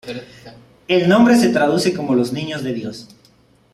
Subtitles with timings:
[0.87, 3.09] El nombre se traduce como "Los Niños de Dios".